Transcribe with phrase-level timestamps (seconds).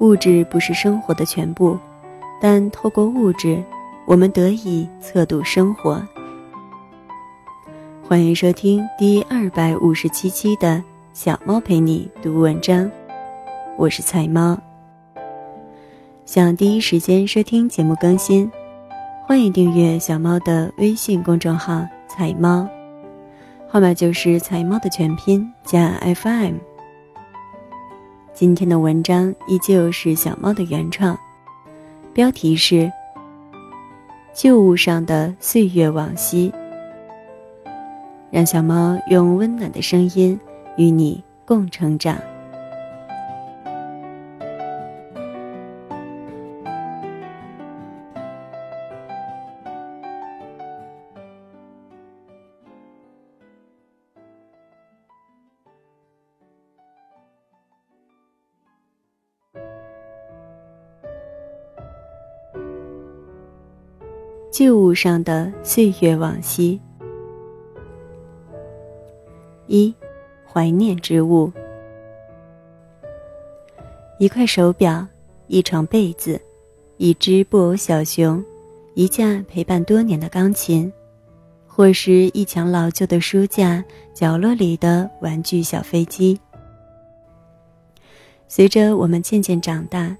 [0.00, 1.76] 物质不是生活的全部，
[2.40, 3.60] 但透过物质，
[4.06, 6.00] 我们得以测度生活。
[8.06, 10.82] 欢迎收听第二百五十七期的
[11.12, 12.88] 小猫陪你读文章，
[13.76, 14.56] 我是菜猫。
[16.24, 18.48] 想第一时间收听节目更新，
[19.26, 22.68] 欢迎订阅小猫的微信公众号“菜猫”，
[23.66, 26.67] 号码就是“菜猫”的全拼加 FM。
[28.38, 31.18] 今天的文章依旧是小猫的原创，
[32.14, 32.74] 标题是
[34.32, 36.48] 《旧物上的岁月往昔》，
[38.30, 40.38] 让小猫用温暖的声音
[40.76, 42.16] 与你共成长。
[64.50, 66.80] 旧物上的岁月往昔。
[69.66, 69.94] 一，
[70.50, 71.52] 怀念之物：
[74.18, 75.06] 一块手表，
[75.46, 76.40] 一床被子，
[76.96, 78.42] 一只布偶小熊，
[78.94, 80.90] 一架陪伴多年的钢琴，
[81.66, 86.40] 或是一墙老旧的书架，角落里的玩具小飞机。
[88.48, 90.16] 随着我们渐渐长大。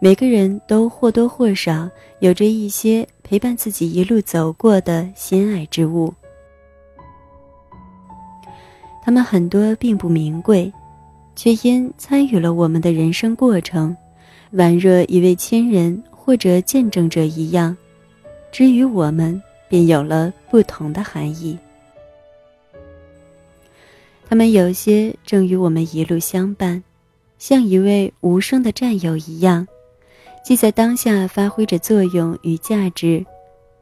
[0.00, 6.14] 每个人都或多或少有着一些陪伴自己一路走过的心爱之物，
[9.02, 10.72] 他们很多并不名贵，
[11.34, 13.96] 却因参与了我们的人生过程，
[14.54, 17.76] 宛若一位亲人或者见证者一样，
[18.52, 21.58] 之于我们便有了不同的含义。
[24.28, 26.80] 他们有些正与我们一路相伴，
[27.36, 29.66] 像一位无声的战友一样。
[30.44, 33.24] 既在当下发挥着作用与价值，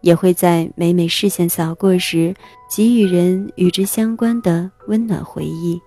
[0.00, 2.34] 也会在每每视线扫过时，
[2.68, 5.80] 给予人与之相关的温暖回忆。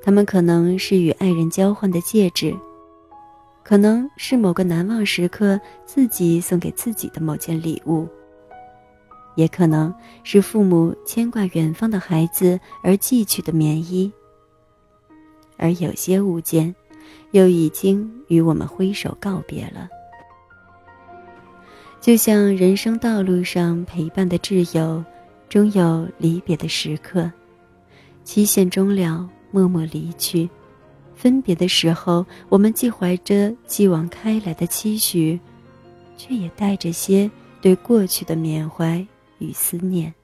[0.00, 2.54] 他们可能是与爱人交换的戒指，
[3.64, 8.06] 可能是某个难忘时刻自己送给自己的某件礼物，
[9.34, 14.12] 也可能是父母牵挂远方的孩子而寄去的棉衣。
[15.56, 16.72] 而有些物件。
[17.34, 19.88] 又已经与我们挥手告别了，
[22.00, 25.04] 就像人生道路上陪伴的挚友，
[25.48, 27.28] 终有离别的时刻，
[28.22, 30.48] 期限终了，默默离去。
[31.16, 35.36] 分别的时候，我们既怀着继往开来的期许，
[36.16, 37.28] 却也带着些
[37.60, 39.04] 对过去的缅怀
[39.38, 40.14] 与思念。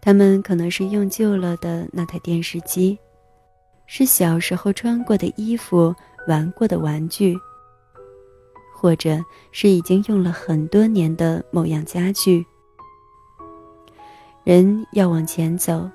[0.00, 2.98] 他们可能是用旧了的那台电视机。
[3.86, 5.94] 是小时候穿过的衣服、
[6.26, 7.38] 玩过的玩具，
[8.74, 9.18] 或者
[9.52, 12.44] 是已经用了很多年的某样家具。
[14.44, 15.88] 人要往前走，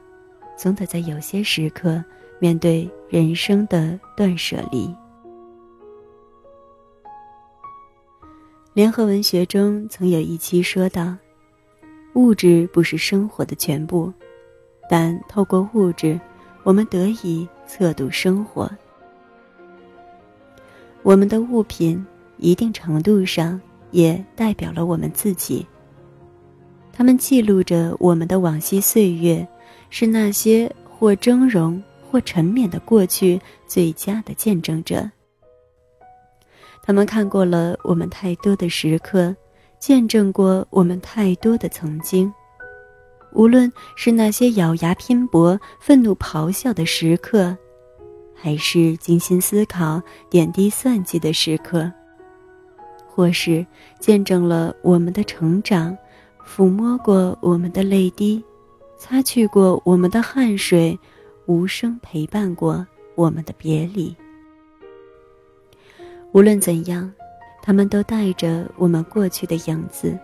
[0.58, 2.04] 总得在有些时刻
[2.40, 4.94] 面对人生的断舍离。
[8.74, 11.16] 联合文学中曾有一期说到
[12.16, 14.12] ：“物质不是生活的全部，
[14.90, 16.20] 但透过物质，
[16.64, 18.70] 我们得以。”测度生活，
[21.04, 22.06] 我们的物品
[22.36, 23.62] 一定程度上
[23.92, 25.66] 也代表了我们自己。
[26.92, 29.48] 他们记录着我们的往昔岁月，
[29.90, 35.10] 是那些或峥嵘或沉湎的过去最佳的见证者。
[36.84, 39.34] 他们看过了我们太多的时刻，
[39.80, 42.30] 见证过我们太多的曾经。
[43.34, 47.56] 无论是那些咬牙拼搏、愤怒咆哮的时刻，
[48.36, 51.92] 还是精心思考、点滴算计的时刻，
[53.08, 53.66] 或是
[54.00, 55.98] 见证了我们的成长，
[56.46, 58.44] 抚摸过我们的泪滴，
[58.98, 61.00] 擦去过我们的汗水，
[61.46, 62.86] 无声陪伴过
[63.16, 64.14] 我们的别离。
[66.34, 67.12] 无论怎样，
[67.62, 70.20] 他们都带着我们过去的影子，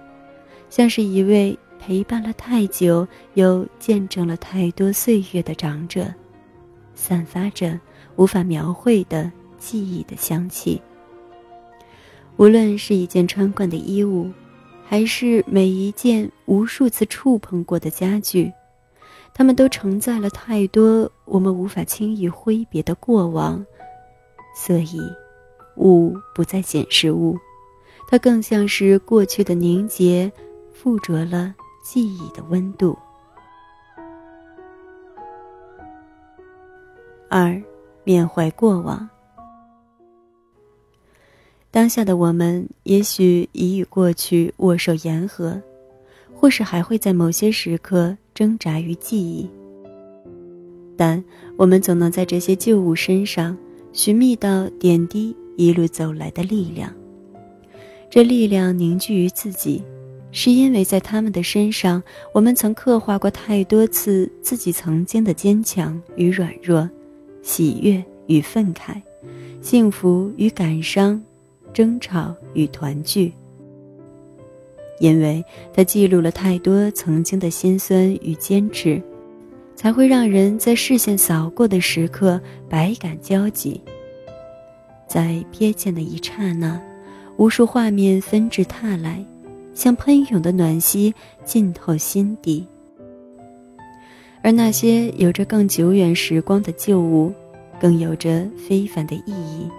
[0.70, 1.58] 像是一位。
[1.80, 6.14] 陪伴了太久，又见证了太多岁月的长者，
[6.94, 7.80] 散发着
[8.16, 10.82] 无法描绘的记忆的香气。
[12.36, 14.30] 无论是一件穿惯的衣物，
[14.86, 18.52] 还是每一件无数次触碰过的家具，
[19.34, 23.66] 它们都承载了太多我们无法轻易挥别的过往。
[24.56, 25.00] 所以，
[25.78, 27.38] 物不再显示物，
[28.08, 30.32] 它更像是过去的凝结，
[30.74, 31.56] 附着了。
[31.90, 32.98] 记忆的温度。
[37.30, 37.62] 二，
[38.04, 39.10] 缅怀过往。
[41.72, 45.62] 当下的我们，也许已与过去握手言和，
[46.36, 49.50] 或是还会在某些时刻挣扎于记忆。
[50.98, 51.24] 但
[51.56, 53.58] 我们总能在这些旧物身上
[53.94, 56.94] 寻觅到点滴一路走来的力量。
[58.10, 59.82] 这力量凝聚于自己，
[60.32, 62.02] 是因为在他们的身上，
[62.34, 66.90] 我们曾刻画过太多次自己曾经的坚强与软弱，
[67.42, 69.02] 喜悦与愤慨，
[69.62, 71.22] 幸福与感伤。
[71.74, 73.32] 争吵与团聚，
[75.00, 79.00] 因为它记录了太多曾经的辛酸与坚持，
[79.76, 83.80] 才会让人在视线扫过的时刻百感交集。
[85.08, 86.82] 在瞥见的一刹那，
[87.36, 89.24] 无数画面纷至沓来，
[89.78, 91.14] 像喷涌的暖溪
[91.46, 92.66] 浸透心底。
[94.42, 97.32] 而那些有着更久远时光的旧物，
[97.80, 99.70] 更有着非凡的意义。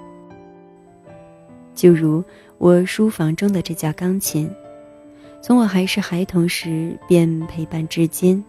[1.75, 2.23] 就如
[2.59, 4.49] 我书房中的这架钢琴，
[5.43, 8.45] 从我还是孩童时便陪伴至今，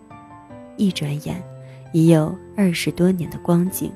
[0.77, 1.41] 一转眼，
[1.93, 3.91] 已有二十多年的光景。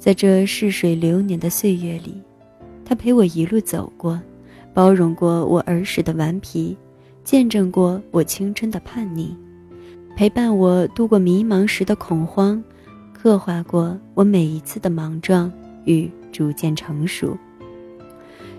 [0.00, 2.20] 在这逝水流年的岁月里，
[2.84, 4.20] 他陪我一路走过，
[4.72, 6.76] 包容过我儿时的顽皮，
[7.24, 9.34] 见证过我青春的叛逆，
[10.16, 12.62] 陪伴我度过迷茫时的恐慌，
[13.12, 15.52] 刻画过我每一次的莽撞
[15.84, 16.10] 与。
[16.32, 17.36] 逐渐成熟。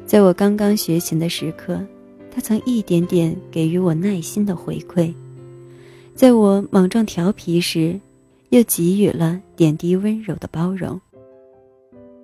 [0.05, 1.79] 在我刚刚学琴的时刻，
[2.29, 5.13] 他曾一点点给予我耐心的回馈；
[6.13, 7.97] 在我莽撞调皮时，
[8.49, 10.99] 又给予了点滴温柔的包容。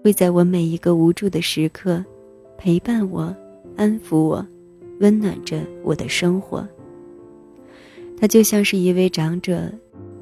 [0.03, 2.03] 会在我每一个无助的时刻，
[2.57, 3.33] 陪伴我，
[3.77, 4.45] 安抚我，
[4.99, 6.67] 温暖着我的生活。
[8.19, 9.71] 他就像是一位长者，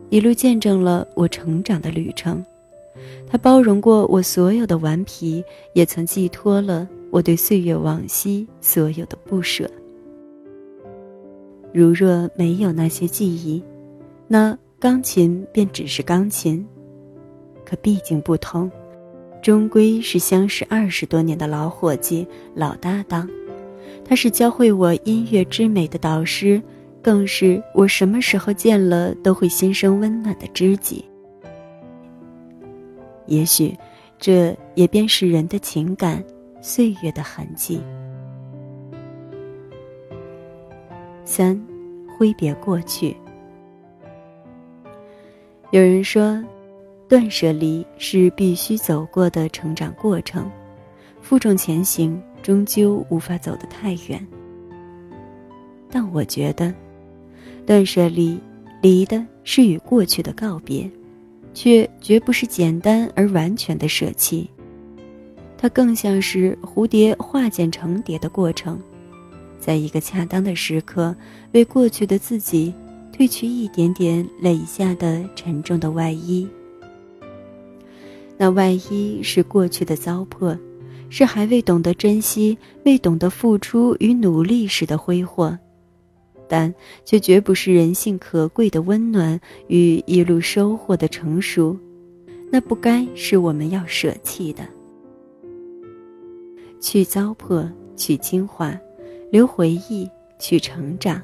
[0.10, 2.46] 一路见证了我成长的旅程。
[3.28, 5.44] 他包容过我所有的顽皮，
[5.74, 9.69] 也曾寄托了我对岁月往昔所有的不舍。
[11.74, 13.63] 如若没有那些记忆，
[14.28, 16.66] 那钢琴便只是钢琴。
[17.66, 18.72] 可毕竟不同，
[19.42, 23.28] 终归是相识二十多年的老伙计、老搭档。
[24.04, 26.62] 他是教会我音乐之美的导师，
[27.02, 31.04] 更是我什么时候见了都会心生温暖的知己。
[33.28, 33.76] 也许，
[34.20, 36.24] 这也便是人的情感，
[36.62, 37.82] 岁月的痕迹。
[41.26, 41.60] 三，
[42.18, 43.16] 挥别过去。
[45.72, 46.40] 有人说，
[47.10, 50.50] 断舍离是必须走过的成长过程，
[51.20, 54.24] 负重前行，终究无法走得太远。
[55.89, 56.71] 但我觉得，
[57.65, 58.39] 断舍离，
[58.83, 60.88] 离的是与过去的告别。
[61.56, 64.50] 却绝不是简单而完全的舍弃，
[65.57, 68.77] 它更像是蝴蝶化茧成蝶的过程，
[69.57, 71.15] 在一个恰当的时刻，
[71.53, 72.74] 为过去的自己
[73.15, 76.45] 褪去一点点累下的沉重的外衣。
[78.36, 80.59] 那外衣是过去的糟粕，
[81.17, 85.57] 是还未懂得珍惜、未懂得付出与努力时的挥霍。
[86.45, 86.75] 但
[87.06, 91.79] 却绝不是人性可贵的温暖与一路收获的成熟，
[92.51, 94.67] 那不该是我们要舍弃的。
[96.81, 98.77] 去糟粕，去精华，
[99.31, 100.05] 留回忆，
[100.38, 101.22] 去成长，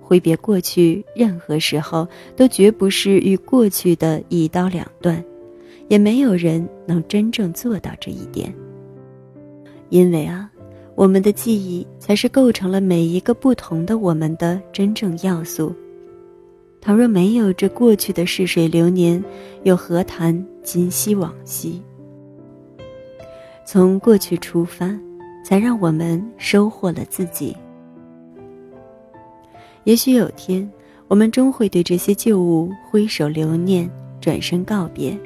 [0.00, 1.04] 挥别过去。
[1.14, 5.24] 任何时候都绝不是与过去的一刀两断，
[5.86, 8.52] 也没有人能真正做到这一点。
[9.92, 10.48] 因为啊。
[10.94, 15.74] 我们的记忆才是构成了每一个不同的我们的真正要素。
[16.82, 19.22] 倘若没有这过去的逝水流年，
[19.62, 21.80] 又何谈今夕往昔？
[23.64, 24.94] 从过去出发，
[25.42, 27.56] 才让我们收获了自己。
[29.84, 30.70] 也许有天，
[31.08, 35.18] 我们终会对这些旧物挥手留念，转身告别。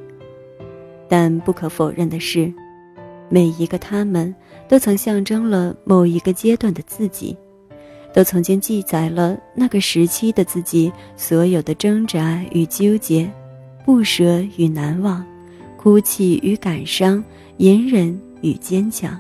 [1.09, 2.53] 但不可否认的是。
[3.29, 4.33] 每一个他们，
[4.69, 7.37] 都曾象征了某一个阶段的自己，
[8.13, 13.31] 都曾经记载了那个时期的自己所有的挣扎与纠结，
[13.85, 15.25] 不舍与难忘，
[15.77, 17.23] 哭泣与感伤，
[17.59, 19.17] 隐忍与坚强，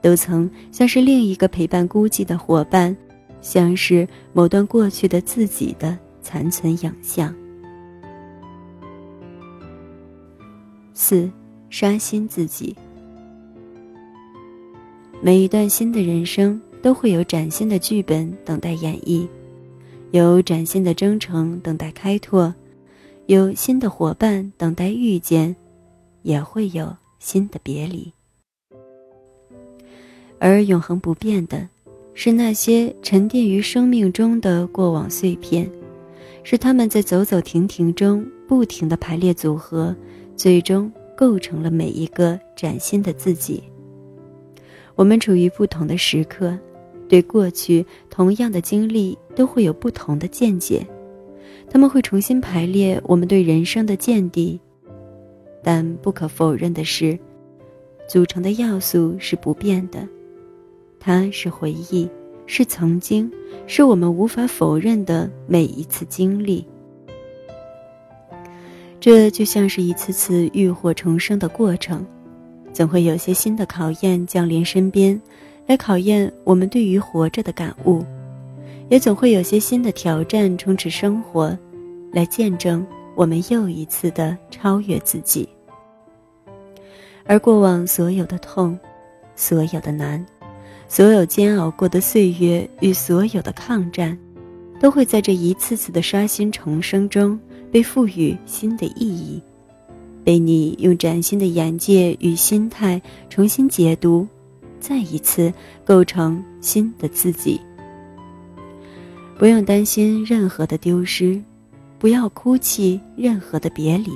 [0.00, 2.96] 都曾像是另一个陪伴孤寂的伙伴，
[3.40, 7.34] 像是某段过去的自己的残存影像。
[10.94, 11.28] 四，
[11.68, 12.74] 刷新自己。
[15.22, 19.26] 每一段新的人生都会有崭新的剧本等待演绎，
[20.12, 22.54] 有崭新的征程等待开拓，
[23.26, 25.56] 有新的伙伴等待遇见，
[26.22, 28.12] 也会有新的别离。
[30.38, 31.66] 而永恒不变的，
[32.14, 35.68] 是那些沉淀于生命中的过往碎片，
[36.44, 39.96] 是他们在走走停停中不停的排列组合，
[40.36, 43.62] 最终构成了每一个崭新的自己。
[44.96, 46.58] 我们处于不同的时刻，
[47.08, 50.84] 对过去同样的经历都会有不同的见解，
[51.70, 54.58] 他们会重新排列我们对人生的见地，
[55.62, 57.16] 但不可否认的是，
[58.08, 60.08] 组成的要素是不变的。
[60.98, 62.08] 它是回忆，
[62.46, 63.30] 是曾经，
[63.66, 66.66] 是我们无法否认的每一次经历。
[68.98, 72.04] 这就像是一次次浴火重生的过程，
[72.76, 75.18] 总会有些新的考验降临身边，
[75.66, 78.04] 来考验我们对于活着的感悟；
[78.90, 81.58] 也总会有些新的挑战充斥生活，
[82.12, 85.48] 来见证我们又一次的超越自己。
[87.24, 88.78] 而过往所有的痛，
[89.34, 90.22] 所有的难。
[90.86, 94.18] 所有煎熬过的岁月与所有的抗战，
[94.78, 97.40] 都会在这一次次的刷新重生中
[97.72, 99.42] 被赋予新的意义，
[100.26, 104.26] 被你用崭新的眼界与心态重新解读，
[104.80, 105.54] 再一次
[105.84, 107.60] 构成新的自己。
[109.38, 111.40] 不用担心任何的丢失，
[111.96, 114.10] 不要哭泣任何的别离，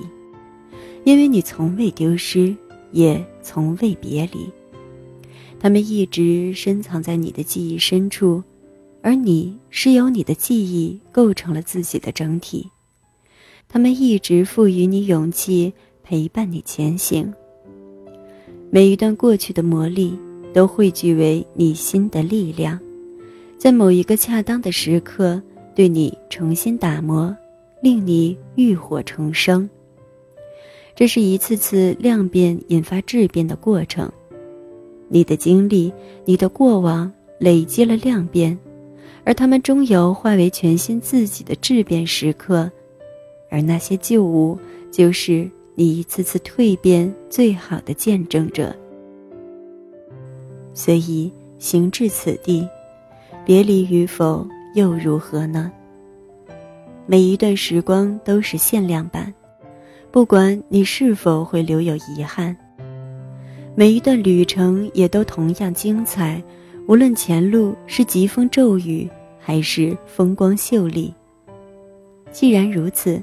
[1.04, 2.56] 因为你从未丢失，
[2.90, 4.50] 也从未别离。
[5.60, 8.42] 他们一直深藏在你的记忆深处，
[9.00, 12.68] 而你是由你的记忆构成了自己的整体。
[13.68, 15.72] 他们一直赋予你勇气，
[16.10, 17.32] 陪伴你前行。
[18.68, 20.18] 每一段过去的磨砺，
[20.52, 22.76] 都汇聚为你新的力量，
[23.56, 25.40] 在某一个恰当的时刻，
[25.72, 27.32] 对你重新打磨，
[27.80, 29.70] 令你浴火重生。
[30.96, 34.10] 这是一次次量变引发质变的过程。
[35.06, 35.92] 你的经历，
[36.24, 38.58] 你的过往累积了量变，
[39.22, 42.68] 而他们终有化为全新自己的质变时刻，
[43.48, 44.58] 而那些旧物，
[44.90, 48.74] 就是你一次次蜕变最好的见证者。
[50.74, 52.66] 所以行至此地，
[53.44, 55.70] 别离与否又如何呢？
[57.06, 59.32] 每一段时光都是限量版，
[60.10, 62.56] 不管你是否会留有遗憾。
[63.74, 66.42] 每一段旅程也都同样精彩，
[66.86, 69.08] 无论前路是疾风骤雨
[69.38, 71.12] 还是风光秀丽。
[72.30, 73.20] 既然如此，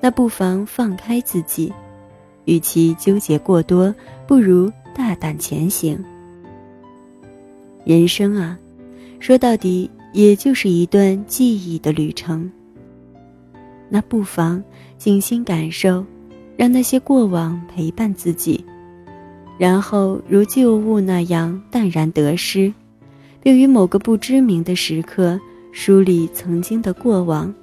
[0.00, 1.72] 那不妨放开自己，
[2.48, 3.94] 与其纠结过多，
[4.26, 6.02] 不如大胆前行。
[7.84, 8.58] 人生啊，
[9.20, 12.50] 说到底也就是一段记忆的旅程。
[13.90, 14.64] 那不妨
[14.96, 16.02] 静心感受，
[16.56, 18.64] 让那些过往陪伴自己。
[19.58, 22.72] 然后如旧物那样淡然得失，
[23.42, 25.38] 并于某个不知名的时刻
[25.70, 27.54] 梳理曾经的过往，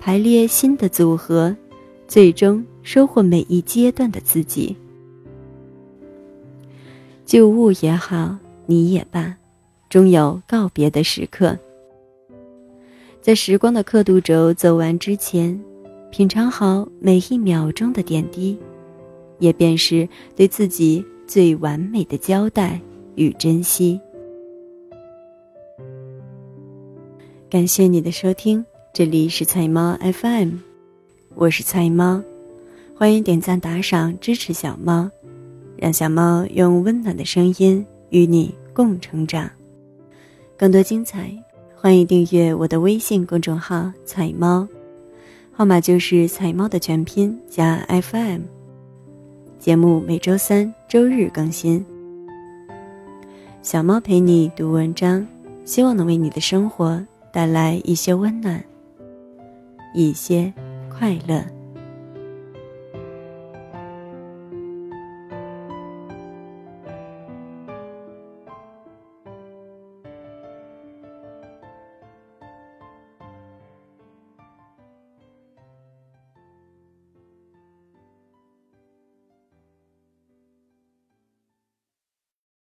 [0.00, 1.54] 排列新的组合，
[2.08, 4.76] 最终收获每一阶段的自己。
[7.24, 8.36] 旧物也好，
[8.66, 9.36] 你也罢，
[9.88, 11.58] 终有告别的时刻。
[13.20, 15.58] 在时光的刻度轴走完之前，
[16.10, 18.58] 品尝好每一秒钟的点滴，
[19.38, 21.04] 也便是对自己。
[21.24, 22.78] 最完美的交代
[23.14, 23.98] 与珍惜。
[27.48, 28.62] 感谢你的收听，
[28.92, 30.56] 这里是菜猫 FM，
[31.34, 32.22] 我是菜猫，
[32.94, 35.10] 欢迎点赞打赏支持小猫，
[35.76, 39.50] 让小猫用温暖的声音与你共成长。
[40.56, 41.32] 更多精彩，
[41.74, 44.68] 欢迎订阅我的微信公众号“彩猫”，
[45.50, 48.42] 号码就是“彩猫”的全拼加 FM。
[49.58, 51.84] 节目每周三、周日更新。
[53.62, 55.26] 小猫陪你读文章，
[55.64, 58.62] 希望能为你的生活带来一些温暖，
[59.94, 60.52] 一些
[60.88, 61.42] 快乐。